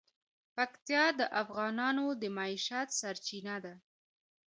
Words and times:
پکتیا 0.57 1.05
د 1.19 1.21
افغانانو 1.41 2.05
د 2.21 2.23
معیشت 2.37 2.87
سرچینه 2.99 3.55
ده. 3.63 3.73